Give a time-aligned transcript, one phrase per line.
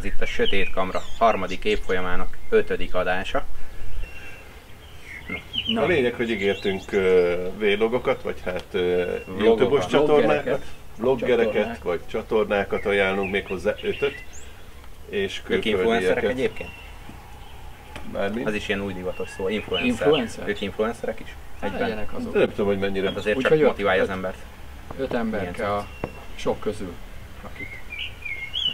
[0.00, 3.44] Ez itt a Sötét Kamra harmadik évfolyamának ötödik adása.
[5.76, 8.80] A lényeg, hogy ígértünk uh, vlogokat, vagy hát uh.
[9.38, 10.64] YouTube-os csatornákat,
[11.18, 11.82] Csatornák.
[11.82, 14.24] vagy csatornákat ajánlunk még hozzá ötöt.
[15.08, 16.70] És Ők influencerek egyébként?
[18.12, 18.44] Bármi.
[18.44, 19.88] Az is ilyen új divatos szó, influencer.
[19.88, 20.48] Influencer?
[20.48, 21.34] Ők influencerek is?
[21.60, 21.80] Egyben?
[21.80, 22.34] Legyenek De azok.
[22.34, 23.08] nem tudom, hogy mennyire.
[23.08, 24.38] Hát azért Úgyhogy csak öt- motiválja az öt- embert.
[24.98, 25.86] Öt emberke Milyen a
[26.36, 26.92] sok közül,
[27.42, 27.79] akit,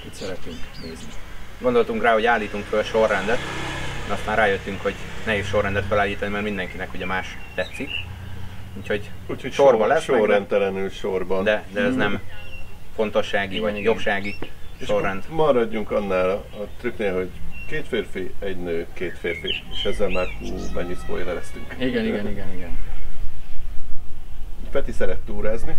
[0.06, 1.08] akit szeretünk nézni.
[1.60, 3.38] Gondoltunk rá, hogy állítunk föl sorrendet,
[4.06, 7.88] de aztán rájöttünk, hogy nehéz sorrendet felállítani, mert mindenkinek ugye más tetszik.
[8.78, 11.44] Úgyhogy Úgyhogy sorba sor, lesz meg, sorrendtelenül sorban.
[11.44, 12.20] de, de ez nem
[12.94, 14.36] fontossági Igen, vagy jobbsági
[14.78, 15.24] és sorrend.
[15.28, 17.30] maradjunk annál a, a trükknél, hogy
[17.68, 19.54] két férfi, egy nő, két férfi.
[19.72, 21.74] És ezzel már hú, mennyi spoilereztünk.
[21.78, 22.78] Igen, igen, igen, igen.
[24.70, 25.76] Peti szeret túrázni,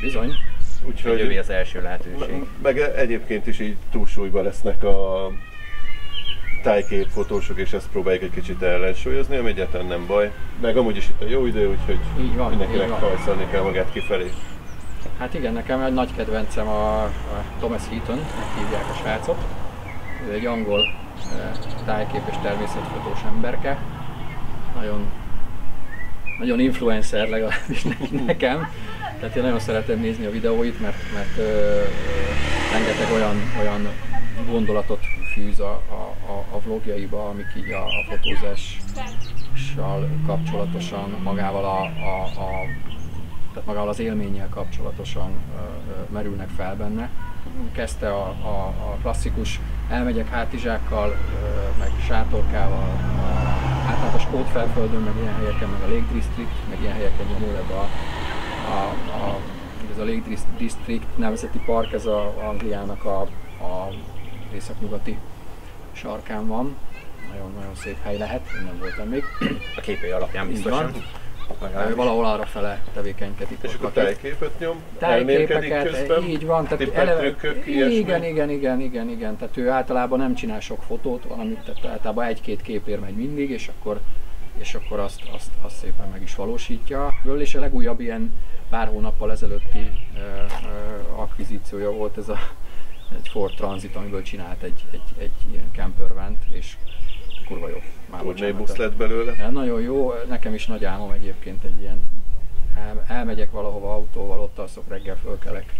[0.00, 0.34] Bizony.
[0.84, 2.44] Úgyhogy jövő az első lehetőség.
[2.62, 5.30] meg egyébként is így túlsúlyban lesznek a
[6.62, 10.32] tájkép fotósok, és ezt próbáljuk egy kicsit ellensúlyozni, ami egyáltalán nem baj.
[10.60, 14.30] Meg amúgy is itt a jó idő, úgyhogy Így van, mindenkinek hajszolni kell magát kifelé.
[15.18, 17.12] Hát igen, nekem egy nagy kedvencem a, a
[17.58, 18.18] Thomas Heaton,
[18.58, 19.44] hívják a srácot.
[20.28, 21.50] Ő egy angol eh,
[21.84, 23.78] tájkép és természetfotós emberke.
[24.74, 25.06] Nagyon,
[26.38, 28.68] nagyon influencer legalábbis ne- nekem.
[29.20, 31.82] Tehát én nagyon szeretem nézni a videóit, mert, mert ö,
[32.72, 33.88] rengeteg olyan, olyan
[34.50, 41.80] gondolatot fűz a, a, a, a vlogjaiba, amik így a, a fotózással kapcsolatosan, magával a,
[41.82, 42.50] a, a
[43.52, 45.58] tehát magával az élménnyel kapcsolatosan ö,
[45.90, 47.10] ö, merülnek fel benne.
[47.72, 53.56] Kezdte a, a, a klasszikus elmegyek hátizsákkal, ö, meg sátorkával, a
[53.88, 57.88] általános Skótfelföldön, meg ilyen helyeken, meg a Lake District, meg ilyen helyeken nyomul ebbe a,
[58.68, 58.78] a,
[59.16, 59.38] a,
[59.92, 63.20] ez a Lake Dis- District nemzeti park, ez a Angliának a,
[63.64, 63.88] a
[64.54, 65.18] északnyugati
[65.92, 66.76] sarkán van.
[67.32, 69.24] Nagyon-nagyon szép hely lehet, én nem voltam még.
[69.76, 70.92] A képei alapján biztosan.
[71.62, 71.92] Legalábbis.
[71.92, 73.58] Ő valahol arra fele tevékenykedik.
[73.60, 76.22] És akkor tájképet nyom, Tájképeket, közben.
[76.24, 77.94] így van, tehát tippek, trükkök, ilyesmi.
[77.94, 82.24] igen, igen, igen, igen, igen, tehát ő általában nem csinál sok fotót, valamit, tehát általában
[82.24, 84.00] egy-két képér megy mindig, és akkor,
[84.58, 87.14] és akkor azt, azt, azt szépen meg is valósítja.
[87.22, 88.34] Föl, és a legújabb ilyen
[88.68, 90.20] pár hónappal ezelőtti uh,
[91.12, 92.38] uh, akvizíciója volt ez a
[93.14, 96.76] egy Ford Transit, amiből csinált egy, egy, egy ilyen campervent, és
[97.46, 97.82] kurva jó.
[98.10, 98.56] Már bocsánat.
[98.56, 99.34] busz lett belőle.
[99.34, 101.98] Ja, nagyon jó, nekem is nagy álmom egyébként egy ilyen,
[102.76, 105.74] el, elmegyek valahova autóval, ott alszok, reggel fölkelek,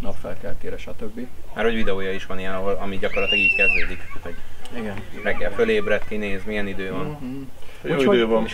[0.00, 1.20] napfelkeltére, stb.
[1.54, 4.34] Már hogy videója is van ilyen, ahol, ami gyakorlatilag így kezdődik, hogy
[4.78, 4.94] Igen.
[5.22, 7.06] reggel fölébred, kinéz, milyen idő van.
[7.20, 7.42] Mhm.
[7.82, 8.44] Jó Úgyhogy- idő van,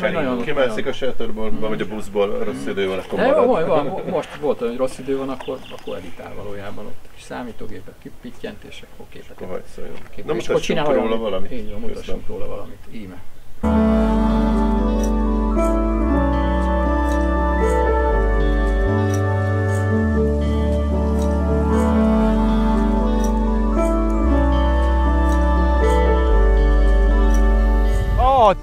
[0.43, 3.67] kimászik a sátorból, vagy a buszból, rossz idő van, akkor De jó, marad.
[3.69, 8.63] van, most volt, hogy rossz idő van, akkor, akkor editál valójában ott kis számítógépet kipittyent,
[8.69, 9.95] és akkor képeket Akkor hajszoljon.
[10.11, 10.25] képet.
[10.25, 11.53] Na mutassunk róla valamit.
[11.53, 12.79] Így van, mutassunk róla valamit.
[12.93, 13.23] Íme.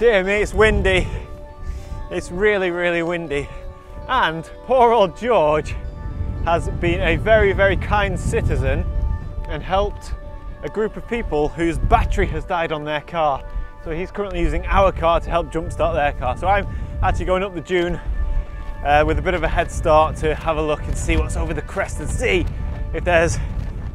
[0.02, 1.08] Dear me, it's windy.
[2.10, 3.48] It's really, really windy.
[4.08, 5.76] And poor old George
[6.44, 8.84] has been a very, very kind citizen
[9.48, 10.16] and helped
[10.64, 13.48] a group of people whose battery has died on their car.
[13.84, 16.36] So he's currently using our car to help jumpstart their car.
[16.36, 16.66] So I'm
[17.04, 18.02] actually going up the dune
[18.84, 21.38] uh, with a bit of a head start to have a look and see what's
[21.38, 22.44] over the crest and see
[22.96, 23.38] if there's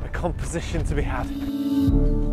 [0.04, 2.25] a composition to be had.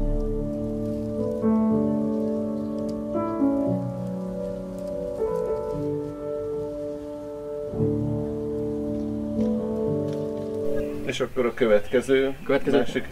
[11.14, 13.08] És akkor a következő, Következő- másik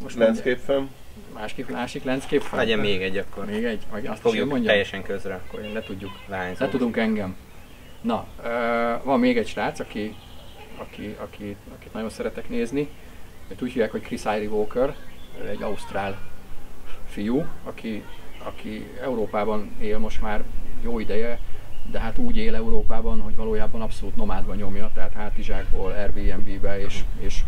[0.00, 0.82] Most landscape.
[1.34, 2.58] Másik, másik landscape fan?
[2.58, 3.44] Legyen még egy akkor.
[3.46, 4.66] Még egy, vagy azt Fogjuk mondjam?
[4.66, 5.34] teljesen közre.
[5.34, 6.10] Akkor én le tudjuk.
[6.26, 6.64] Lányzó.
[6.64, 7.36] Le tudunk engem.
[8.00, 8.26] Na,
[9.04, 10.14] van még egy srác, aki,
[10.76, 12.88] aki, aki, akit nagyon szeretek nézni.
[13.48, 14.94] Őt úgy hívják, hogy Chris Irie Walker,
[15.42, 16.18] ő egy ausztrál
[17.08, 18.02] fiú, aki,
[18.44, 20.42] aki Európában él most már
[20.82, 21.38] jó ideje,
[21.92, 27.40] de hát úgy él Európában, hogy valójában abszolút nomádban nyomja, tehát hátizsákból, Airbnb-be, és, és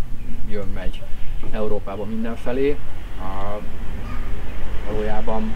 [0.48, 1.02] jön, megy
[1.50, 2.76] Európában mindenfelé.
[3.18, 3.60] A,
[4.90, 5.52] valójában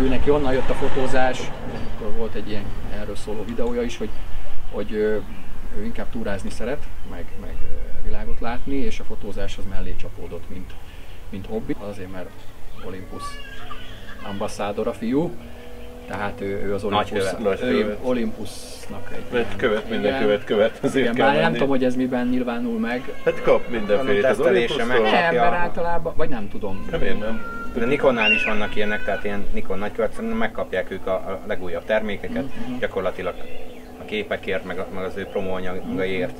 [0.00, 1.50] ő neki onnan jött a fotózás,
[1.94, 4.10] akkor volt egy ilyen erről szóló videója is, hogy,
[4.72, 5.22] hogy ő,
[5.76, 7.54] ő inkább túrázni szeret, meg, meg
[8.04, 10.72] világot látni, és a fotózás az mellé csapódott, mint,
[11.28, 11.76] mint hobbi.
[11.78, 12.30] Azért, mert
[12.86, 13.22] Olympus
[14.28, 15.34] ambasszádor fiú,
[16.08, 17.38] Tehát ő, ő az Nagy Olympus, követ.
[17.60, 17.96] Nagy ő.
[18.02, 20.20] Olympusnak egy Mert követ, minden Igen.
[20.22, 23.02] követ, követ, azért Igen, kell bár nem tudom, hogy ez miben nyilvánul meg.
[23.24, 26.86] Hát kap mindenfélét az meg- Nem, mert általában, vagy nem tudom.
[26.90, 27.42] Nem, én nem.
[27.74, 31.84] De Nikonnál is vannak ilyenek, tehát ilyen Nikon nagykövet, szerintem megkapják ők a, a legújabb
[31.84, 32.44] termékeket,
[32.80, 33.34] gyakorlatilag
[34.00, 36.36] a képekért, meg, a- meg az ő promóanyagaiért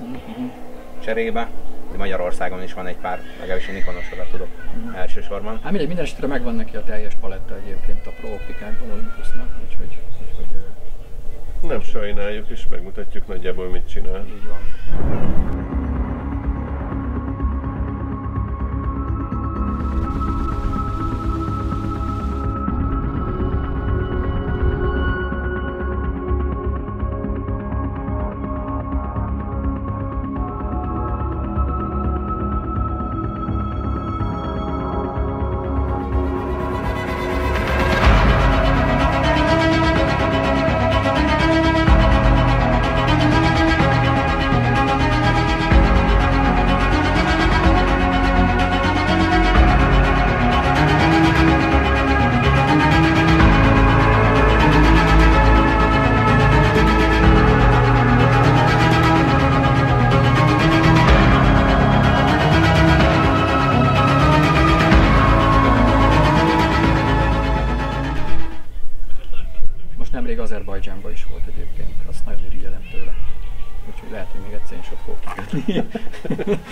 [1.04, 1.48] cserébe.
[1.96, 4.48] De Magyarországon is van egy pár, legalábbis én Nikonosra tudok
[4.94, 5.52] elsősorban.
[5.54, 9.98] Hát mindegy, minden esetre megvan neki a teljes paletta egyébként a Pro optikákban Olympusnak, úgyhogy,
[10.20, 14.24] úgyhogy Nem sajnáljuk, és megmutatjuk nagyjából mit csinál.
[14.26, 15.85] így van.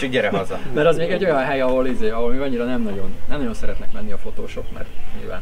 [0.05, 0.59] Csak gyere haza.
[0.75, 3.55] Mert az még egy olyan hely, ahol, izé, ahol még annyira nem nagyon, nem nagyon
[3.55, 4.87] szeretnek menni a fotósok, mert
[5.19, 5.41] nyilván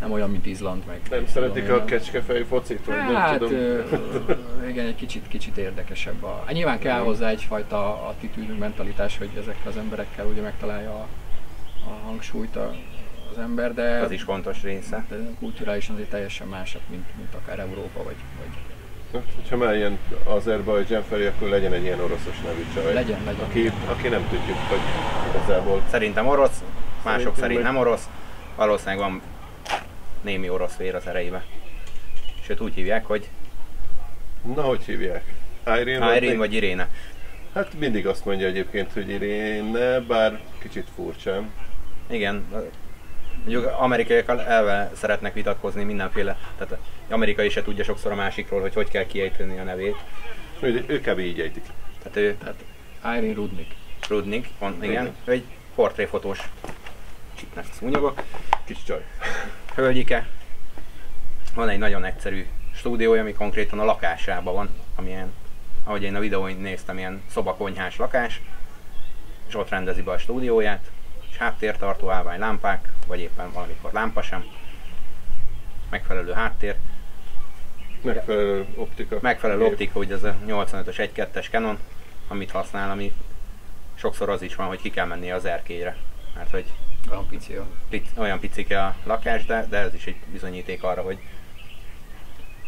[0.00, 0.96] nem olyan, mint Izland meg.
[0.96, 3.52] Nem tudom szeretik én, a kecskefejű focit, vagy nem Hát, tudom.
[3.54, 3.82] ö,
[4.68, 6.22] igen, egy kicsit, kicsit érdekesebb.
[6.24, 11.06] A, hát nyilván kell hozzá egyfajta attitűd, mentalitás, hogy ezekkel az emberekkel ugye megtalálja a,
[11.84, 12.74] a hangsúlyt a,
[13.30, 15.04] az ember, de, Az is fontos része.
[15.08, 18.48] de kulturálisan azért teljesen másabb, mint, mint akár Európa, vagy, vagy
[19.10, 22.92] Hogyha már ilyen Azerbajdzsán felé, akkor legyen egy ilyen oroszos nevű csaj.
[22.94, 23.44] Legyen, legyen.
[23.44, 24.78] Aki, aki nem tudjuk, hogy
[25.34, 26.62] igazából Szerintem orosz,
[27.04, 28.08] mások Szerintem szerint meg- nem orosz.
[28.56, 29.22] Valószínűleg van
[30.22, 31.44] némi orosz vér az erejébe.
[32.44, 33.28] Sőt úgy hívják, hogy
[34.54, 35.24] Na, hogy hívják?
[35.66, 36.88] Irene, Irene vagy Iréne.
[37.54, 41.50] Hát mindig azt mondja egyébként, hogy Irene, bár kicsit furcsán.
[42.10, 42.44] Igen,
[43.48, 46.78] mondjuk amerikaiak elve szeretnek vitatkozni mindenféle, tehát
[47.10, 49.96] amerikai se tudja sokszor a másikról, hogy hogy kell kiejteni a nevét.
[50.60, 51.18] Ő, ő kb.
[51.18, 51.64] így ejtik.
[52.02, 52.64] Tehát ő tehát
[53.18, 53.74] Irene Rudnik.
[54.08, 55.16] Rudnik, van, igen, Igen.
[55.24, 56.40] ő egy portréfotós
[57.34, 58.22] csipnek szúnyogok,
[58.64, 59.04] Kis csaj.
[59.74, 60.26] hölgyike.
[61.54, 65.32] Van egy nagyon egyszerű stúdiója, ami konkrétan a lakásában van, amilyen,
[65.84, 68.40] ahogy én a videón néztem, ilyen szobakonyhás lakás,
[69.48, 70.90] és ott rendezi be a stúdióját,
[71.38, 74.44] háttértartó állvány lámpák, vagy éppen valamikor lámpa sem,
[75.90, 76.76] megfelelő háttér,
[78.02, 79.18] Megfelelő optika.
[79.20, 81.78] megfelelő optika, ugye ez a 85-ös 1.2-es Canon,
[82.28, 83.12] amit használ, ami
[83.94, 85.96] sokszor az is van, hogy ki kell menni az erkélyre,
[86.34, 86.64] mert hogy
[87.10, 91.02] Olyan pici a pic, olyan picike a lakás, de, de ez is egy bizonyíték arra,
[91.02, 91.18] hogy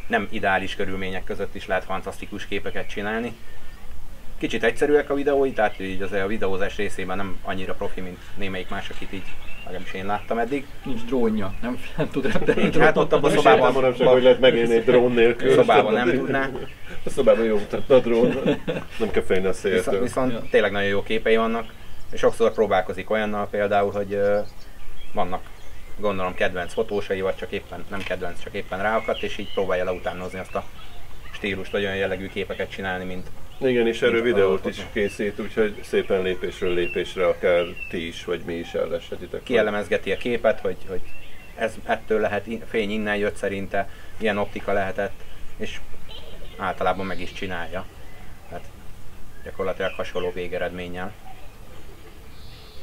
[0.07, 3.37] nem ideális körülmények között is lehet fantasztikus képeket csinálni.
[4.41, 8.69] Kicsit egyszerűek a videói, tehát így az a videózás részében nem annyira profi, mint némelyik
[8.69, 9.23] más, akit így
[9.65, 10.67] legalábbis én láttam eddig.
[10.85, 12.63] Nincs drónja, nem, nem tud repülni.
[12.63, 15.53] Nincs, hát ott abban a szobában, értem manapság, hogy lehet megélni egy drón nélkül.
[15.55, 16.49] szobában nem tudná.
[17.05, 18.33] A szobában jó mutatna a drón.
[18.99, 20.03] Nem kell félni a Viszont, széltől.
[20.03, 20.43] viszont Ja.
[20.51, 21.73] tényleg nagyon jó képei vannak,
[22.13, 24.21] és sokszor próbálkozik olyannal például, hogy
[25.15, 25.43] vannak
[25.99, 30.39] gondolom kedvenc fotósai, vagy csak éppen, nem kedvenc, csak éppen ráakadt, és így próbálja leutánozni
[30.39, 30.65] azt a
[31.33, 33.27] stílust, vagy olyan jellegű képeket csinálni, mint
[33.61, 38.41] Igen, és erről videót a- is készít, úgyhogy szépen lépésről lépésre akár ti is, vagy
[38.41, 39.43] mi is elleshetitek.
[39.43, 41.01] kielemezgeti a képet, hogy, hogy
[41.57, 43.89] ez ettől lehet, fény innen jött szerinte,
[44.19, 45.13] ilyen optika lehetett,
[45.57, 45.81] és
[46.57, 47.87] általában meg is csinálja.
[48.49, 48.65] Tehát
[49.45, 51.13] gyakorlatilag hasonló végeredménnyel.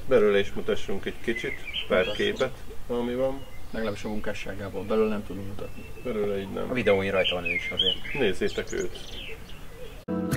[0.07, 1.53] Belőle is mutassunk egy kicsit,
[1.87, 2.53] pár képet,
[2.87, 3.45] ami van.
[3.71, 5.83] Legalábbis a munkásságából belőle nem tudunk mutatni.
[6.03, 6.73] Belőle így A nem.
[6.73, 8.13] videóin rajta van ő is azért.
[8.13, 8.97] Nézzétek őt.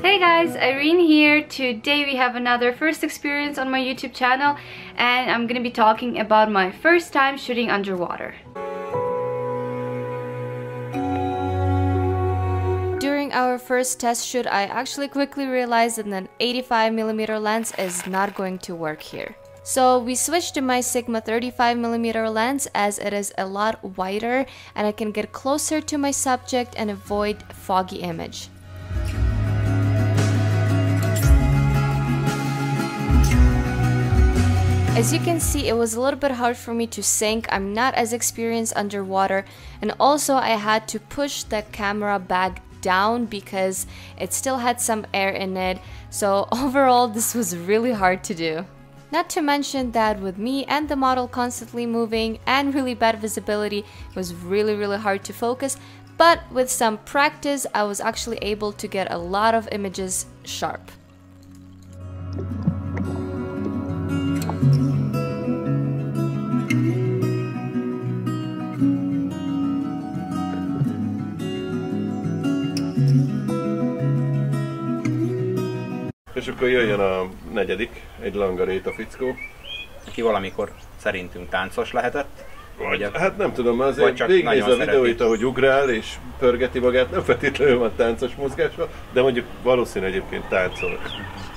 [0.03, 1.43] Hey guys, Irene here.
[1.43, 4.57] Today we have another first experience on my YouTube channel
[4.97, 8.35] and I'm gonna be talking about my first time shooting underwater.
[12.99, 18.35] During our first test shoot, I actually quickly realized that an 85mm lens is not
[18.35, 19.37] going to work here.
[19.63, 24.87] So we switched to my Sigma 35mm lens as it is a lot wider and
[24.87, 28.49] I can get closer to my subject and avoid foggy image.
[34.97, 37.47] As you can see, it was a little bit hard for me to sink.
[37.51, 39.45] I'm not as experienced underwater,
[39.81, 43.87] and also I had to push the camera bag down because
[44.19, 45.79] it still had some air in it.
[46.11, 48.67] So overall, this was really hard to do.
[49.13, 53.79] Not to mention that with me and the model constantly moving and really bad visibility,
[53.79, 55.77] it was really, really hard to focus.
[56.19, 60.91] But with some practice, I was actually able to get a lot of images sharp.
[76.61, 79.35] Akkor jöjjön a negyedik, egy langaréta fickó.
[80.07, 82.45] Aki valamikor szerintünk táncos lehetett.
[82.79, 86.79] Vagy a, Hát nem tudom, Vagy azért csak végignéz a videóit, ahogy ugrál és pörgeti
[86.79, 90.99] magát, nem feltétlenül van táncos mozgása, de mondjuk valószínű egyébként táncol.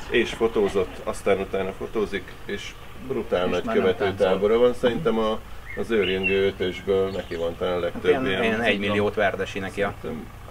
[0.10, 2.74] És fotózott, aztán utána fotózik, és
[3.08, 4.74] brutál És nagy követőtábora van.
[4.74, 5.40] Szerintem a,
[5.78, 8.44] az őrjöngő ötösből neki van talán a legtöbb ilyen.
[8.44, 9.94] ilyen egy milliót verdesi neki a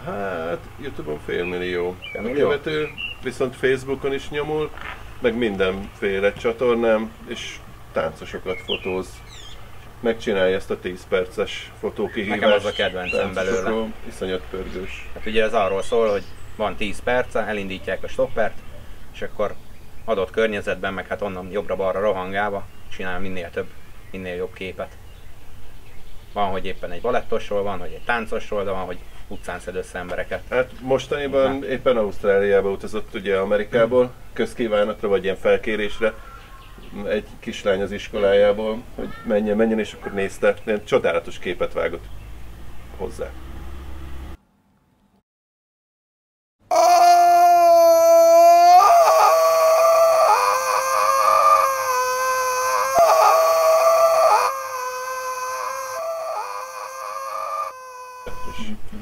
[0.04, 2.48] Hát, Youtube-on fél millió a millió?
[2.48, 2.88] követő,
[3.22, 4.70] viszont Facebookon is nyomul,
[5.20, 7.56] meg mindenféle csatornám, és
[7.92, 9.08] táncosokat fotóz.
[10.00, 12.40] Megcsinálja ezt a 10 perces fotókihívást.
[12.40, 13.86] Nekem az a kedvencem belőle.
[14.08, 15.08] Iszonyat pörgős.
[15.14, 16.22] Hát ugye ez arról szól, hogy
[16.56, 18.58] van 10 perce, elindítják a stoppert,
[19.14, 19.54] és akkor
[20.04, 22.66] adott környezetben, meg hát onnan jobbra-balra rohangálva
[22.96, 23.66] csinál minél több,
[24.10, 24.96] minél jobb képet.
[26.32, 28.98] Van, hogy éppen egy balettosról, van, hogy egy táncosról, de van, hogy
[29.32, 30.42] utcán szed össze embereket.
[30.50, 36.14] Hát mostaniban éppen Ausztráliába utazott ugye Amerikából, közkívánatra vagy ilyen felkérésre,
[37.08, 42.04] egy kislány az iskolájából, hogy menjen, menjen, és akkor nézte, ilyen csodálatos képet vágott
[42.96, 43.30] hozzá.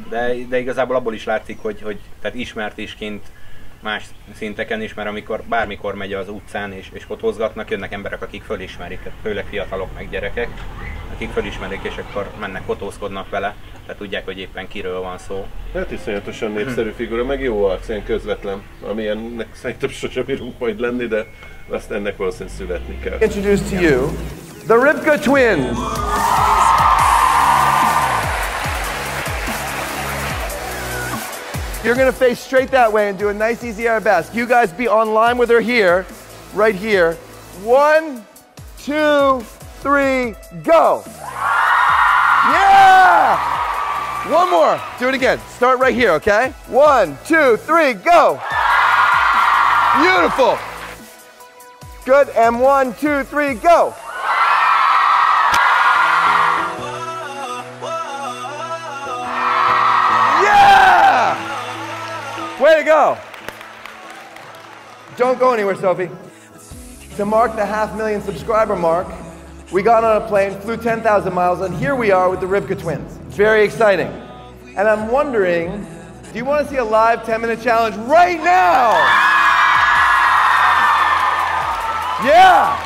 [0.09, 3.23] De, de igazából abból is látszik, hogy, hogy tehát ismert is kint
[3.81, 4.05] más
[4.35, 9.01] szinteken is, mert amikor bármikor megy az utcán és, és fotózgatnak, jönnek emberek, akik fölismerik,
[9.23, 10.49] főleg fiatalok meg gyerekek,
[11.15, 15.47] akik fölismerik és akkor mennek, fotózkodnak vele, tehát tudják, hogy éppen kiről van szó.
[15.75, 21.07] Hát iszonyatosan népszerű figura, meg jó arc, ilyen közvetlen, amilyennek szerintem sosem bírunk majd lenni,
[21.07, 21.27] de
[21.69, 23.19] azt ennek valószínűleg születni kell.
[23.21, 24.11] introduce to you
[24.67, 25.79] the Ripka twins.
[31.83, 34.35] You're gonna face straight that way and do a nice, easy arabesque.
[34.35, 36.07] You guys be on line with her here,
[36.53, 37.15] right here.
[37.63, 38.27] One,
[38.79, 39.41] two,
[39.81, 41.03] three, go.
[42.53, 44.31] Yeah!
[44.31, 44.79] One more.
[44.99, 45.41] Do it again.
[45.49, 46.53] Start right here, okay?
[46.69, 48.39] One, two, three, go.
[50.03, 50.59] Beautiful.
[52.05, 52.29] Good.
[52.31, 53.95] And one, two, three, go.
[62.81, 63.19] To go.
[65.19, 66.09] Don't go anywhere, Sophie.
[67.17, 69.07] To mark the half million subscriber mark,
[69.71, 72.81] we got on a plane, flew 10,000 miles, and here we are with the Ribka
[72.81, 73.19] twins.
[73.37, 74.07] Very exciting.
[74.79, 75.87] And I'm wondering,
[76.33, 78.93] do you want to see a live 10 minute challenge right now?
[82.25, 82.81] Yeah!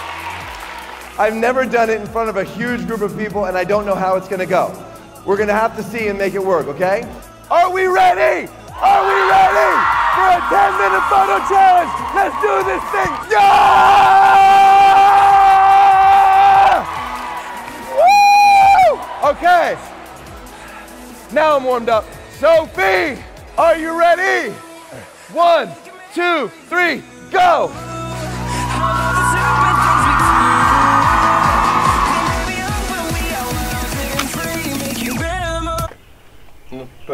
[1.20, 3.86] I've never done it in front of a huge group of people and I don't
[3.86, 4.74] know how it's gonna go.
[5.24, 7.08] We're gonna have to see and make it work, okay?
[7.48, 8.50] Are we ready?
[8.80, 9.70] Are we ready
[10.14, 11.92] for a 10 minute photo challenge?
[12.14, 13.12] Let's do this thing!
[13.30, 13.54] Yeah!
[17.94, 18.98] Woo!
[19.30, 19.76] Okay.
[21.32, 22.04] Now I'm warmed up.
[22.38, 23.18] Sophie,
[23.56, 24.52] are you ready?
[25.32, 25.70] One,
[26.12, 27.70] two, three, go!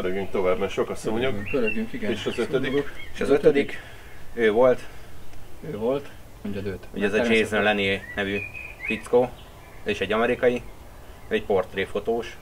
[0.01, 1.51] Pörögjünk tovább, mert sok a szúnyog.
[1.51, 2.11] Pörögjünk, igen.
[2.11, 2.85] És az ötödik?
[3.15, 3.83] És az ötödik,
[4.35, 4.81] ő volt,
[5.71, 6.09] Ő volt.
[6.43, 6.87] Mondjad őt.
[6.95, 8.39] ugye ez a Jason Lenny nevű
[8.87, 9.31] fickó,
[9.85, 10.63] is egy amerikai,
[11.29, 12.37] egy portréfotós,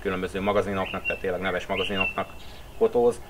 [0.00, 2.28] különböző magazinoknak, tehát tényleg neves magazinoknak
[2.76, 3.20] fotóz.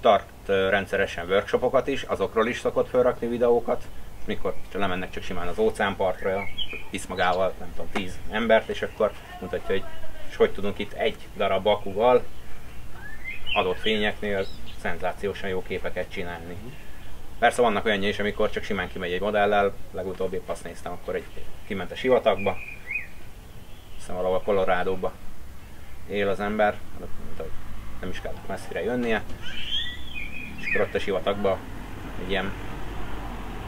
[0.00, 3.82] Tart rendszeresen workshopokat is, azokról is szokott felrakni videókat,
[4.24, 6.42] mikor lemennek csak simán az óceánpartra,
[6.90, 9.84] visz magával, nem tudom, 10 embert, és akkor mutatja, hogy
[10.28, 12.22] és hogy tudunk itt egy darab bakuval
[13.56, 14.46] adott fényeknél
[14.80, 16.56] szenzációsan jó képeket csinálni.
[17.38, 21.14] Persze vannak olyanjai is, amikor csak simán kimegy egy modellel, legutóbb épp azt néztem, akkor
[21.14, 21.24] egy
[21.66, 22.56] kiment a sivatagba,
[23.96, 25.12] hiszem valahol Colorado-ba
[26.08, 26.78] él az ember,
[27.36, 27.50] hogy
[28.00, 29.22] nem is kellett messzire jönnie,
[30.58, 31.58] és akkor ott a sivatagba
[32.24, 32.52] egy ilyen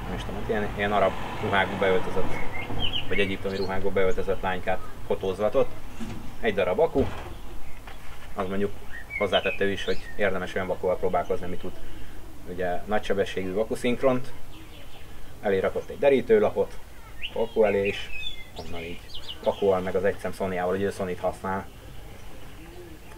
[0.05, 2.33] nem is tudom, ilyen, ilyen arab ruhákba beöltözött,
[3.09, 5.71] vagy egyiptomi ruhákba beöltözött lánykát fotózgatott.
[6.41, 7.07] Egy darab akku,
[8.35, 8.73] az mondjuk
[9.19, 11.73] hozzátette ő is, hogy érdemes olyan vakuval próbálkozni, ami tud
[12.49, 14.33] ugye nagysebességű vakuszinkront,
[15.41, 16.79] elé rakott egy derítőlapot,
[17.33, 18.11] vaku elé is,
[18.57, 19.01] onnan így
[19.45, 21.67] vakuval meg az egyszem Sony-ával, hogy ő sony használ.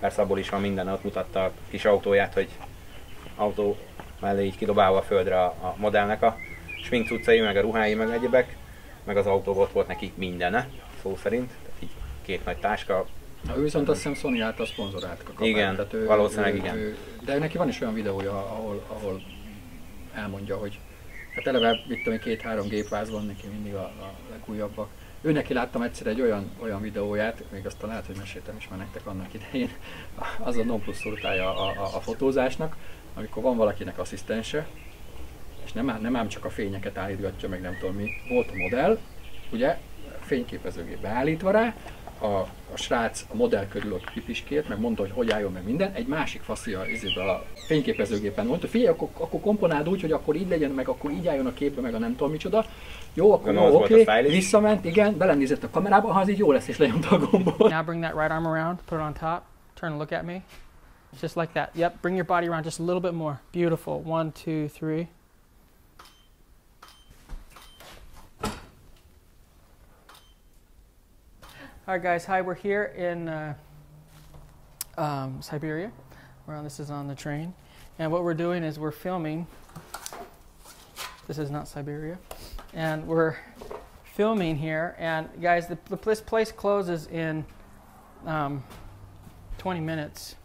[0.00, 2.49] Persze abból is van minden, ott mutatta a kis autóját, hogy
[3.37, 3.76] autó
[4.21, 6.37] mellé így kidobálva a földre a, modellnek a
[6.85, 8.57] smink cuccai, meg a ruhái, meg egyebek,
[9.04, 10.69] meg az autó ott volt neki mindene,
[11.02, 11.90] szó szerint, tehát így
[12.23, 13.07] két nagy táska,
[13.56, 15.47] ő viszont azt hiszem Sony által szponzoráltak a kapát.
[15.47, 16.76] Igen, tehát ő, valószínűleg ő, igen.
[16.76, 19.23] Ő, de neki van is olyan videója, ahol, ahol
[20.14, 20.78] elmondja, hogy
[21.35, 24.88] hát eleve mit tudom, két-három gépváz van neki mindig a, a legújabbak.
[25.23, 28.78] Ő neki láttam egyszer egy olyan, olyan videóját, még azt lehet, hogy meséltem is már
[28.78, 29.70] nektek annak idején,
[30.38, 32.76] az a non plus a, a, a fotózásnak,
[33.14, 34.66] amikor van valakinek asszisztense,
[35.64, 38.11] és nem, nem ám csak a fényeket állítgatja, meg nem tudom mi.
[38.28, 38.99] Volt a modell,
[39.52, 39.78] ugye,
[40.20, 41.75] fényképezőgép beállítva rá,
[42.21, 42.27] a,
[42.73, 46.07] a srác a modell körül ott pipiskét, meg mondta, hogy hogy álljon meg minden, egy
[46.07, 50.71] másik faszia izébe a fényképezőgépen mondta, figyelj, akkor, akkor komponáld úgy, hogy akkor így legyen,
[50.71, 52.65] meg akkor így álljon a képbe, meg a nem tudom micsoda.
[53.15, 54.35] Jó, akkor jó, oké, stylist.
[54.35, 57.59] visszament, igen, belenézett a kamerába, ha az így jó lesz, és lenyomta a gombot.
[57.59, 59.43] Now bring that right arm around, put it on top,
[59.75, 60.43] turn and look at me.
[61.21, 61.71] Just like that.
[61.75, 63.41] Yep, bring your body around just a little bit more.
[63.53, 64.00] Beautiful.
[64.00, 65.09] One, two, three.
[71.90, 72.25] All right, guys.
[72.26, 73.54] Hi, we're here in uh,
[74.97, 75.90] um, Siberia.
[76.47, 76.62] We're on.
[76.62, 77.52] This is on the train,
[77.99, 79.44] and what we're doing is we're filming.
[81.26, 82.16] This is not Siberia,
[82.75, 83.35] and we're
[84.04, 84.94] filming here.
[85.00, 87.44] And guys, the, the this place closes in
[88.25, 88.62] um,
[89.59, 90.37] 20 minutes.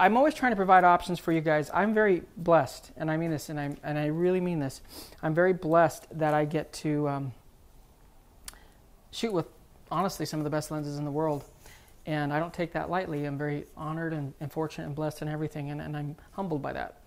[0.00, 1.70] I'm always trying to provide options for you guys.
[1.72, 4.80] I'm very blessed, and I mean this, and I and I really mean this.
[5.22, 7.34] I'm very blessed that I get to um,
[9.12, 9.46] shoot with
[9.90, 11.44] honestly some of the best lenses in the world,
[12.06, 13.24] and I don't take that lightly.
[13.24, 16.72] I'm very honored and, and fortunate and blessed and everything, and, and I'm humbled by
[16.72, 17.00] that.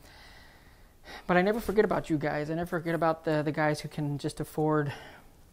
[1.27, 2.51] But I never forget about you guys.
[2.51, 4.91] I never forget about the the guys who can just afford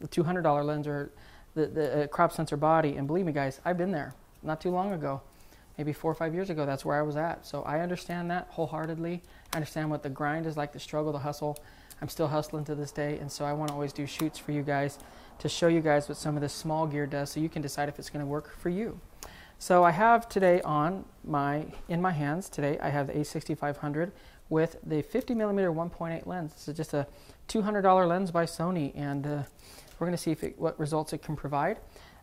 [0.00, 1.10] the $200 lens or
[1.54, 2.96] the the uh, crop sensor body.
[2.96, 5.22] And believe me, guys, I've been there not too long ago
[5.78, 7.46] maybe four or five years ago, that's where I was at.
[7.46, 9.22] So I understand that wholeheartedly.
[9.52, 11.58] I understand what the grind is like, the struggle, the hustle.
[12.00, 14.52] I'm still hustling to this day, and so I want to always do shoots for
[14.52, 14.98] you guys
[15.38, 17.88] to show you guys what some of this small gear does, so you can decide
[17.88, 19.00] if it's going to work for you.
[19.58, 24.10] So I have today on my in my hands today I have the A6500
[24.48, 26.52] with the 50 millimeter 1.8 lens.
[26.52, 27.06] This is just a
[27.48, 29.42] $200 lens by Sony, and uh,
[29.98, 31.78] we're going to see if it, what results it can provide.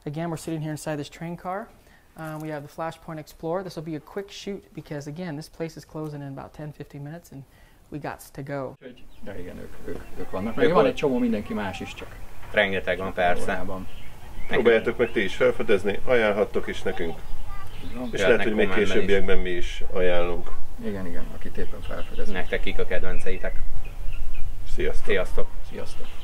[0.05, 1.69] Again, we're sitting here inside this train car.
[2.15, 3.63] Um, we have the Flashpoint Explorer.
[3.63, 6.71] This will be a quick shoot because, again, this place is closing in about 10
[6.71, 7.43] 15 minutes and
[7.89, 8.77] we got to go.
[9.23, 10.55] De igen, ők, ők, ők vannak.
[10.55, 12.15] Meg van egy csomó mindenki más is, csak
[12.53, 13.65] rengeteg van persze.
[14.47, 17.17] Próbáljátok meg ti is felfedezni, ajánlhattok is nekünk.
[17.93, 18.09] Van.
[18.11, 20.51] És lehet, hogy még későbbiekben mi is ajánlunk.
[20.85, 22.35] Igen, igen, akit éppen felfedeznek.
[22.35, 23.55] Nektek kik a kedvenceitek.
[24.75, 25.05] Sziasztok!
[25.05, 25.47] Sziasztok!
[25.69, 26.22] Sziasztok!